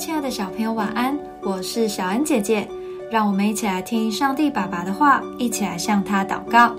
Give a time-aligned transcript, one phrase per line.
[0.00, 1.14] 亲爱的小朋友，晚安！
[1.42, 2.66] 我是小恩姐姐，
[3.10, 6.74] 让我们一起来听上帝爸爸的话，一起来向他祷告。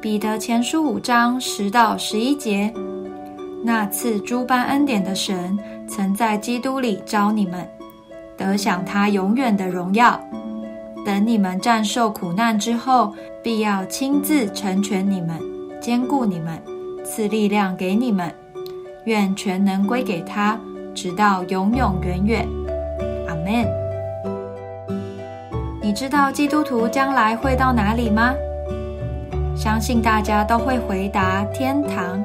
[0.00, 2.72] 彼得前书五章十到十一节：
[3.64, 7.68] 那赐诸般恩典的神，曾在基督里招你们，
[8.36, 10.18] 得享他永远的荣耀。
[11.04, 15.36] 等你们战胜苦难之后，必要亲自成全你们，
[15.80, 16.62] 兼顾你们，
[17.04, 18.32] 赐力量给你们。
[19.06, 20.56] 愿全能归给他。
[20.96, 22.48] 直到永永远远，
[23.28, 23.68] 阿门。
[25.82, 28.32] 你知道基督徒将来会到哪里吗？
[29.54, 32.24] 相信大家都会回答天堂。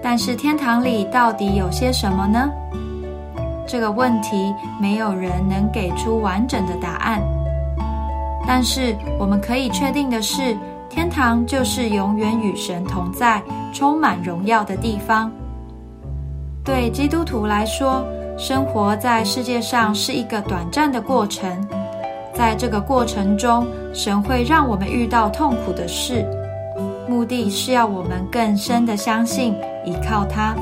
[0.00, 2.48] 但是天堂里到底有些什么呢？
[3.66, 7.20] 这个问题没有人能给出完整的答案。
[8.46, 10.56] 但是我们可以确定的是，
[10.88, 15.28] 天堂就是永远与神同在、充满荣耀的地方。
[16.64, 18.04] 对基督徒来说，
[18.38, 21.50] 生活在世界上是一个短暂的过程。
[22.32, 26.24] 在这个过程中，神会让我们遇到痛苦的事，
[27.08, 30.54] 目的是要我们更深的相信、依靠他。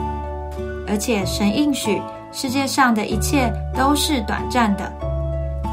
[0.88, 2.00] 而且，神应许
[2.32, 4.91] 世界上的一切都是短暂的，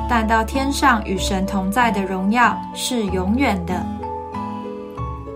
[0.10, 3.74] 但到天上与神同在的荣耀是永远的。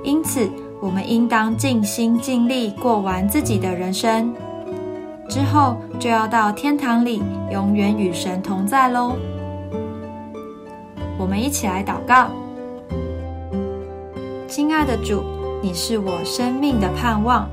[0.03, 0.51] 因此，
[0.81, 4.33] 我们应当尽心尽力过完自己的人生。
[5.29, 9.15] 之后就要到天堂里，永远与神同在喽。
[11.17, 12.27] 我们一起来祷告：
[14.47, 15.23] 亲爱的主，
[15.61, 17.47] 你是我生命的盼望，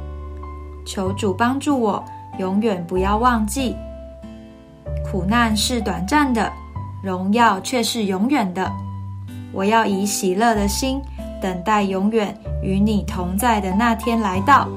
[0.85, 2.03] 求主帮助我，
[2.39, 3.77] 永远不要忘记，
[5.05, 6.51] 苦难是短暂的，
[7.03, 8.71] 荣耀却是永远的。
[9.53, 11.01] 我要以喜乐的心，
[11.41, 14.69] 等待永远与你同在的那天来到。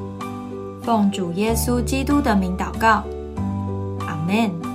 [0.83, 3.03] 奉主耶稣基督的名祷告，
[4.07, 4.70] 阿门。